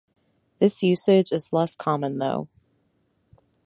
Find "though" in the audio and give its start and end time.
2.17-2.47